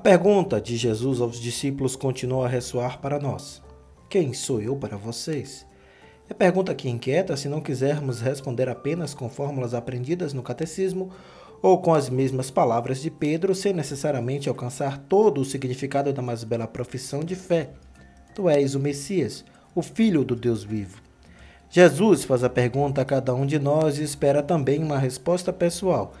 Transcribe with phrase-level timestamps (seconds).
[0.00, 3.62] pergunta de Jesus aos discípulos continua a ressoar para nós:
[4.08, 5.66] Quem sou eu para vocês?
[6.28, 11.10] É pergunta que inquieta se não quisermos responder apenas com fórmulas aprendidas no catecismo
[11.60, 16.44] ou com as mesmas palavras de Pedro, sem necessariamente alcançar todo o significado da mais
[16.44, 17.70] bela profissão de fé.
[18.34, 19.44] Tu és o Messias,
[19.74, 21.02] o Filho do Deus vivo.
[21.68, 26.14] Jesus faz a pergunta a cada um de nós e espera também uma resposta pessoal.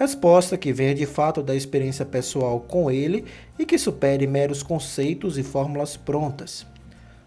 [0.00, 3.26] Resposta que venha de fato da experiência pessoal com ele
[3.58, 6.66] e que supere meros conceitos e fórmulas prontas.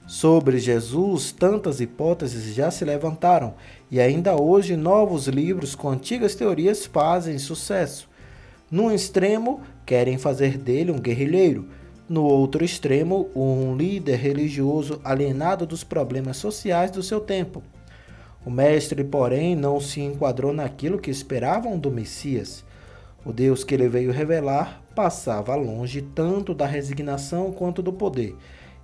[0.08, 3.54] Sobre Jesus, tantas hipóteses já se levantaram
[3.92, 8.10] e ainda hoje novos livros com antigas teorias fazem sucesso.
[8.72, 11.68] Num extremo, querem fazer dele um guerrilheiro,
[12.10, 17.62] no outro extremo, um líder religioso alienado dos problemas sociais do seu tempo.
[18.46, 22.64] O mestre, porém, não se enquadrou naquilo que esperavam do Messias.
[23.26, 28.36] O Deus que ele veio revelar passava longe tanto da resignação quanto do poder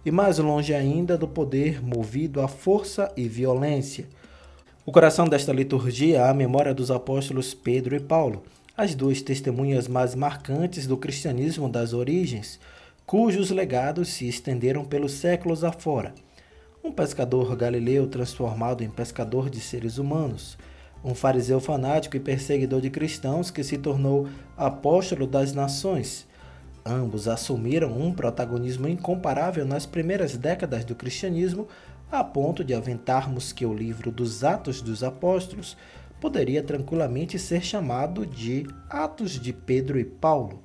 [0.06, 4.08] e mais longe ainda do poder movido à força e violência.
[4.86, 8.44] O coração desta liturgia é a memória dos apóstolos Pedro e Paulo,
[8.76, 12.60] as duas testemunhas mais marcantes do cristianismo das origens,
[13.06, 16.14] cujos legados se estenderam pelos séculos afora.
[16.90, 20.58] Um pescador galileu transformado em pescador de seres humanos,
[21.06, 26.28] um fariseu fanático e perseguidor de cristãos que se tornou apóstolo das nações,
[26.84, 31.68] Ambos assumiram um protagonismo incomparável nas primeiras décadas do cristianismo,
[32.12, 35.78] a ponto de aventarmos que o livro dos Atos dos Apóstolos
[36.20, 40.64] poderia tranquilamente ser chamado de Atos de Pedro e Paulo.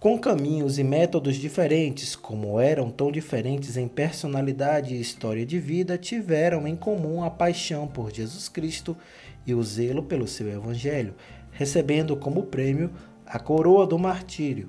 [0.00, 5.98] Com caminhos e métodos diferentes, como eram tão diferentes em personalidade e história de vida,
[5.98, 8.96] tiveram em comum a paixão por Jesus Cristo
[9.44, 11.16] e o zelo pelo seu Evangelho,
[11.50, 12.92] recebendo como prêmio
[13.26, 14.68] a coroa do martírio.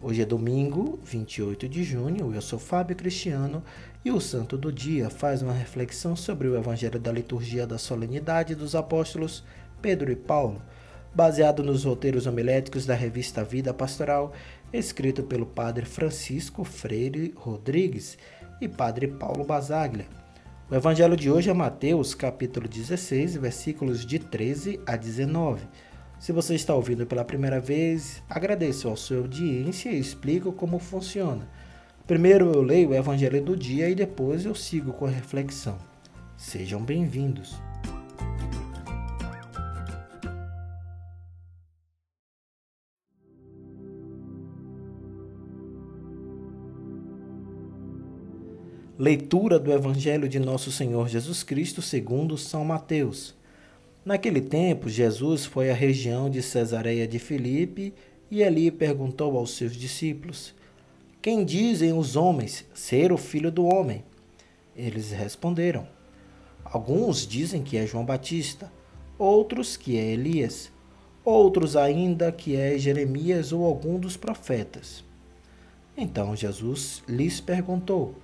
[0.00, 2.32] Hoje é domingo, 28 de junho.
[2.32, 3.64] Eu sou Fábio Cristiano
[4.04, 8.54] e o Santo do Dia faz uma reflexão sobre o Evangelho da Liturgia da Solenidade
[8.54, 9.42] dos Apóstolos
[9.80, 10.62] Pedro e Paulo,
[11.14, 14.32] baseado nos roteiros homiléticos da revista Vida Pastoral,
[14.72, 18.16] escrito pelo Padre Francisco Freire Rodrigues
[18.60, 20.06] e Padre Paulo Basaglia.
[20.70, 25.62] O Evangelho de hoje é Mateus, capítulo 16, versículos de 13 a 19
[26.22, 31.48] se você está ouvindo pela primeira vez, agradeço a sua audiência e explico como funciona.
[32.06, 35.76] Primeiro eu leio o Evangelho do dia e depois eu sigo com a reflexão.
[36.36, 37.60] Sejam bem-vindos.
[49.04, 53.34] Leitura do Evangelho de Nosso Senhor Jesus Cristo segundo São Mateus.
[54.04, 57.92] Naquele tempo, Jesus foi à região de Cesareia de Filipe
[58.30, 60.54] e ali perguntou aos seus discípulos:
[61.20, 64.04] Quem dizem os homens ser o filho do homem?
[64.76, 65.84] Eles responderam:
[66.64, 68.72] Alguns dizem que é João Batista,
[69.18, 70.70] outros que é Elias,
[71.24, 75.02] outros ainda que é Jeremias ou algum dos profetas.
[75.96, 78.14] Então Jesus lhes perguntou: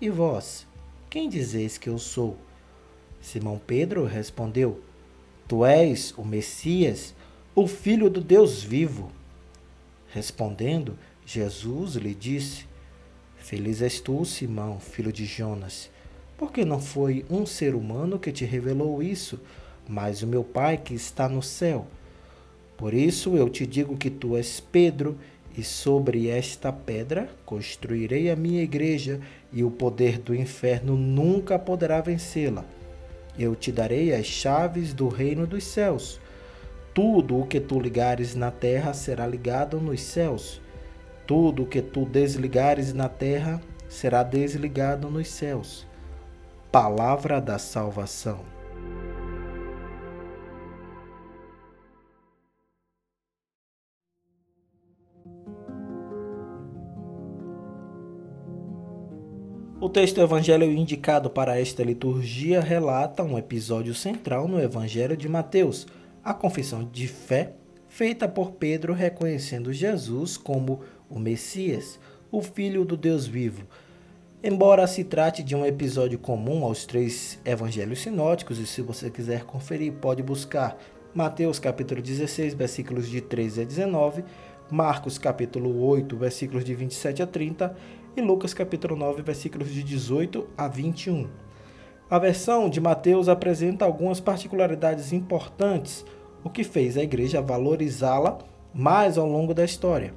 [0.00, 0.66] E vós,
[1.08, 2.36] quem dizeis que eu sou?
[3.20, 4.82] Simão Pedro respondeu:
[5.46, 7.14] Tu és o Messias,
[7.54, 9.12] o Filho do Deus vivo.
[10.08, 12.66] Respondendo, Jesus lhe disse:
[13.36, 15.90] Feliz és tu, Simão, filho de Jonas,
[16.36, 19.40] porque não foi um ser humano que te revelou isso,
[19.88, 21.86] mas o meu Pai que está no céu.
[22.76, 25.16] Por isso eu te digo que tu és Pedro,
[25.56, 29.20] e sobre esta pedra construirei a minha igreja,
[29.52, 32.64] e o poder do inferno nunca poderá vencê-la.
[33.38, 36.20] Eu te darei as chaves do reino dos céus.
[36.92, 40.60] Tudo o que tu ligares na terra será ligado nos céus.
[41.26, 45.86] Tudo o que tu desligares na terra será desligado nos céus.
[46.70, 48.53] Palavra da salvação.
[59.94, 65.86] Texto evangelho indicado para esta liturgia relata um episódio central no Evangelho de Mateus,
[66.24, 67.52] a confissão de fé
[67.86, 72.00] feita por Pedro reconhecendo Jesus como o Messias,
[72.32, 73.68] o Filho do Deus vivo.
[74.42, 79.44] Embora se trate de um episódio comum aos três evangelhos sinóticos, e se você quiser
[79.44, 80.76] conferir, pode buscar
[81.14, 84.24] Mateus capítulo 16, versículos de 13 a 19,
[84.68, 87.76] Marcos capítulo 8, versículos de 27 a 30
[88.16, 91.28] e Lucas capítulo 9, versículos de 18 a 21.
[92.08, 96.04] A versão de Mateus apresenta algumas particularidades importantes,
[96.44, 98.38] o que fez a igreja valorizá-la
[98.72, 100.14] mais ao longo da história.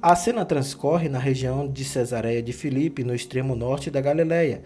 [0.00, 4.62] A cena transcorre na região de Cesareia de Filipe, no extremo norte da Galileia.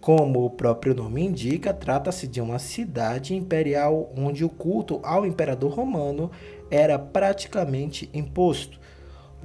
[0.00, 5.72] Como o próprio nome indica, trata-se de uma cidade imperial onde o culto ao imperador
[5.72, 6.30] romano
[6.70, 8.78] era praticamente imposto.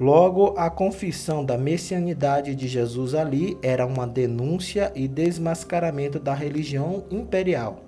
[0.00, 7.04] Logo, a confissão da messianidade de Jesus ali era uma denúncia e desmascaramento da religião
[7.10, 7.84] imperial.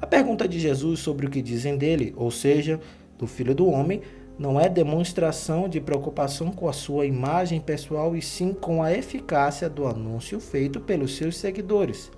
[0.00, 2.80] A pergunta de Jesus sobre o que dizem dele, ou seja,
[3.18, 4.00] do Filho do Homem,
[4.38, 9.68] não é demonstração de preocupação com a sua imagem pessoal e sim com a eficácia
[9.68, 12.10] do anúncio feito pelos seus seguidores.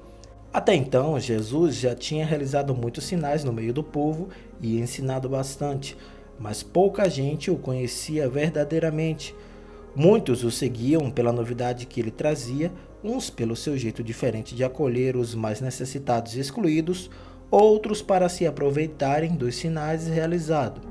[0.53, 4.29] Até então, Jesus já tinha realizado muitos sinais no meio do povo
[4.61, 5.97] e ensinado bastante
[6.39, 9.35] mas pouca gente o conhecia verdadeiramente.
[9.95, 12.71] Muitos o seguiam pela novidade que ele trazia,
[13.03, 17.11] uns pelo seu jeito diferente de acolher os mais necessitados e excluídos,
[17.51, 20.83] outros para se aproveitarem dos sinais realizados.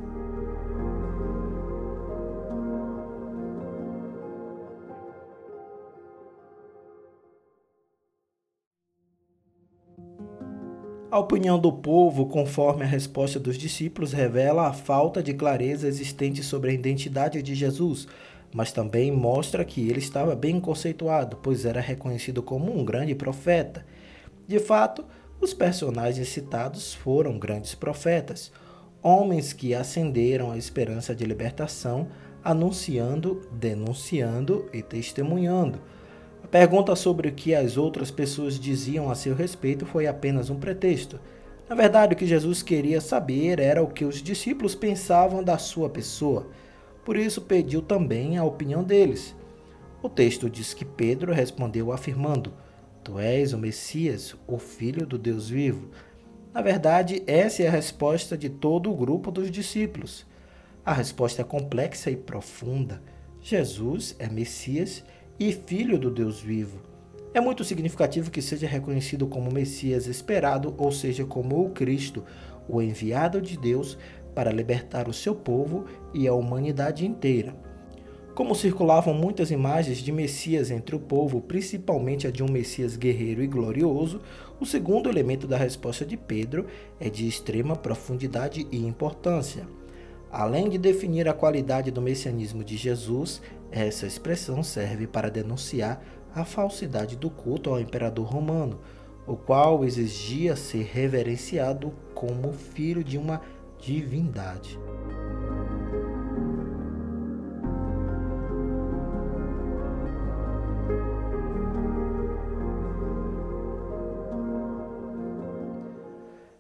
[11.16, 16.44] A opinião do povo, conforme a resposta dos discípulos, revela a falta de clareza existente
[16.44, 18.06] sobre a identidade de Jesus,
[18.54, 23.86] mas também mostra que ele estava bem conceituado, pois era reconhecido como um grande profeta.
[24.46, 25.06] De fato,
[25.40, 28.52] os personagens citados foram grandes profetas,
[29.02, 32.10] homens que acenderam a esperança de libertação,
[32.44, 35.80] anunciando, denunciando e testemunhando.
[36.56, 41.20] Pergunta sobre o que as outras pessoas diziam a seu respeito foi apenas um pretexto.
[41.68, 45.90] Na verdade, o que Jesus queria saber era o que os discípulos pensavam da sua
[45.90, 46.48] pessoa.
[47.04, 49.36] Por isso, pediu também a opinião deles.
[50.02, 52.54] O texto diz que Pedro respondeu afirmando:
[53.04, 55.90] Tu és o Messias, o Filho do Deus vivo.
[56.54, 60.26] Na verdade, essa é a resposta de todo o grupo dos discípulos.
[60.86, 63.02] A resposta é complexa e profunda.
[63.42, 65.04] Jesus é Messias
[65.40, 66.80] e Filho do Deus vivo.
[67.34, 72.24] É muito significativo que seja reconhecido como Messias esperado, ou seja, como o Cristo,
[72.68, 73.98] o enviado de Deus
[74.34, 77.56] para libertar o seu povo e a humanidade inteira.
[78.34, 83.42] Como circulavam muitas imagens de Messias entre o povo, principalmente a de um Messias guerreiro
[83.42, 84.22] e glorioso,
[84.60, 86.66] o segundo elemento da resposta de Pedro
[87.00, 89.66] é de extrema profundidade e importância.
[90.38, 93.42] Além de definir a qualidade do messianismo de Jesus,
[93.72, 96.04] essa expressão serve para denunciar
[96.36, 98.82] a falsidade do culto ao imperador romano,
[99.26, 103.40] o qual exigia ser reverenciado como filho de uma
[103.80, 104.78] divindade.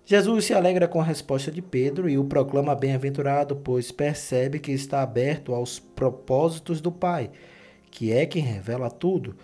[0.07, 4.71] Jesus se alegra com a resposta de Pedro e o proclama bem-aventurado, pois percebe que
[4.71, 7.31] está aberto aos propósitos do Pai,
[7.89, 9.35] que é quem revela tudo.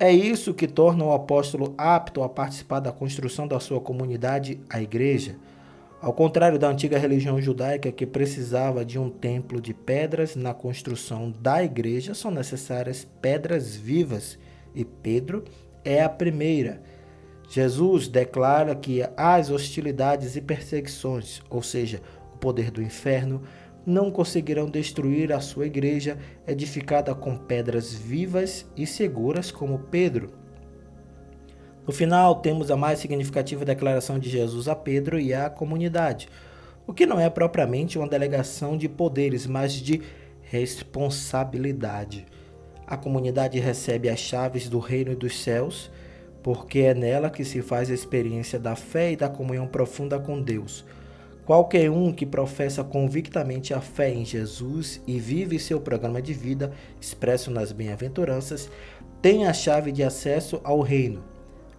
[0.00, 4.82] É isso que torna o apóstolo apto a participar da construção da sua comunidade, a
[4.82, 5.36] igreja.
[6.00, 11.32] Ao contrário da antiga religião judaica que precisava de um templo de pedras, na construção
[11.40, 14.36] da igreja são necessárias pedras vivas,
[14.74, 15.44] e Pedro
[15.84, 16.82] é a primeira.
[17.52, 22.00] Jesus declara que as hostilidades e perseguições, ou seja,
[22.32, 23.42] o poder do inferno,
[23.84, 26.16] não conseguirão destruir a sua igreja
[26.48, 30.32] edificada com pedras vivas e seguras como Pedro.
[31.86, 36.30] No final, temos a mais significativa declaração de Jesus a Pedro e à comunidade,
[36.86, 40.00] o que não é propriamente uma delegação de poderes, mas de
[40.40, 42.24] responsabilidade.
[42.86, 45.90] A comunidade recebe as chaves do reino dos céus
[46.42, 50.40] porque é nela que se faz a experiência da fé e da comunhão profunda com
[50.40, 50.84] Deus.
[51.44, 56.72] Qualquer um que professa convictamente a fé em Jesus e vive seu programa de vida
[57.00, 58.70] expresso nas bem-aventuranças
[59.20, 61.22] tem a chave de acesso ao reino.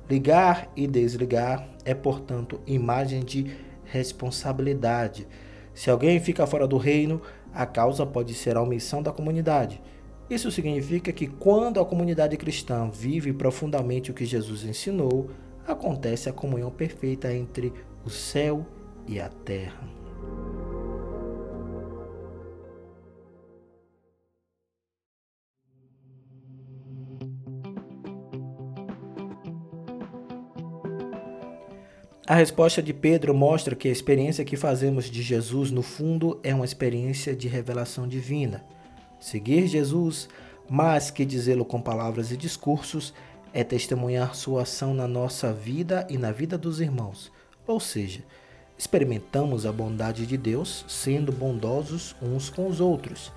[0.10, 3.56] Ligar e desligar é, portanto, imagem de
[3.86, 5.28] responsabilidade.
[5.74, 7.22] Se alguém fica fora do reino,
[7.54, 9.82] a causa pode ser a omissão da comunidade.
[10.34, 15.30] Isso significa que quando a comunidade cristã vive profundamente o que Jesus ensinou,
[15.68, 17.72] acontece a comunhão perfeita entre
[18.04, 18.66] o céu
[19.08, 19.88] e a terra.
[32.26, 36.56] A resposta de Pedro mostra que a experiência que fazemos de Jesus, no fundo, é
[36.56, 38.66] uma experiência de revelação divina.
[39.24, 40.28] Seguir Jesus,
[40.70, 43.14] mais que dizê-lo com palavras e discursos,
[43.54, 47.32] é testemunhar sua ação na nossa vida e na vida dos irmãos.
[47.66, 48.20] Ou seja,
[48.78, 53.32] experimentamos a bondade de Deus sendo bondosos uns com os outros.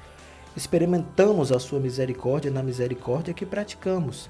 [0.56, 4.28] Experimentamos a sua misericórdia na misericórdia que praticamos.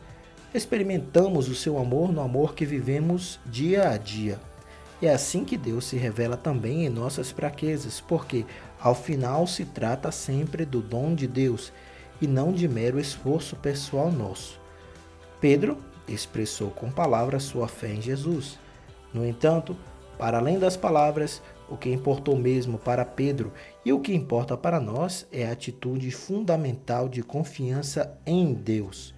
[0.52, 4.38] Experimentamos o seu amor no amor que vivemos dia a dia.
[5.00, 8.46] É assim que Deus se revela também em nossas fraquezas, porque
[8.80, 11.72] ao final se trata sempre do dom de Deus
[12.20, 14.58] e não de mero esforço pessoal nosso.
[15.40, 15.76] Pedro
[16.08, 18.58] expressou com palavras sua fé em Jesus.
[19.12, 19.76] No entanto,
[20.18, 23.52] para além das palavras, o que importou mesmo para Pedro
[23.84, 29.14] e o que importa para nós é a atitude fundamental de confiança em Deus,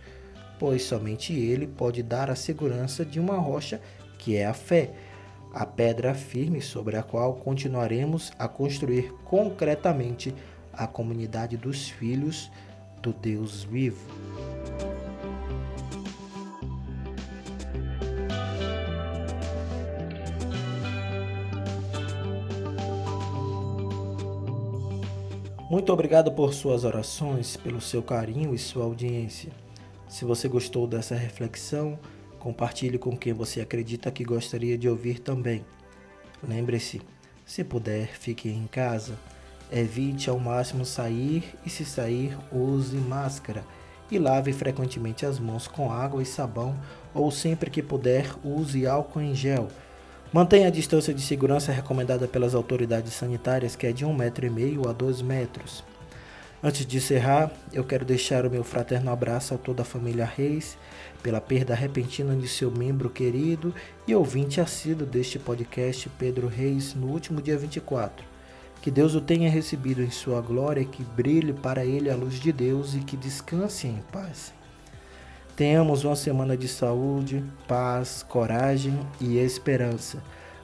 [0.59, 3.81] pois somente Ele pode dar a segurança de uma rocha
[4.19, 4.93] que é a fé,
[5.53, 10.35] a pedra firme sobre a qual continuaremos a construir concretamente
[10.73, 12.51] a comunidade dos filhos
[13.03, 14.07] do Deus vivo.
[25.71, 29.53] Muito obrigado por suas orações, pelo seu carinho e sua audiência.
[30.09, 31.99] Se você gostou dessa reflexão,
[32.49, 35.63] compartilhe com quem você acredita que gostaria de ouvir também.
[36.43, 37.03] Lembre-se,
[37.45, 39.19] se puder, fique em casa.
[39.71, 43.63] Evite ao máximo sair e, se sair, use máscara
[44.11, 46.75] e lave frequentemente as mãos com água e sabão
[47.13, 49.69] ou sempre que puder, use álcool em gel.
[50.33, 54.93] Mantenha a distância de segurança recomendada pelas autoridades sanitárias, que é de 1,5 metro a
[54.95, 55.85] 2 metros.
[56.61, 60.77] Antes de encerrar, eu quero deixar o meu fraterno abraço a toda a família Reis
[61.23, 63.73] pela perda repentina de seu membro querido
[64.09, 68.27] e ouvinte assíduo deste podcast, Pedro Reis, no último dia 24.
[68.83, 72.51] Que Deus o tenha recebido em sua glória, que brilhe para ele a luz de
[72.51, 74.53] Deus e que descanse em paz.
[75.55, 80.23] Tenhamos uma semana de saúde, paz, coragem e esperança.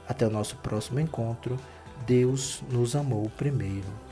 [0.08, 1.56] Até o nosso próximo encontro.
[2.06, 4.03] Deus nos amou primeiro.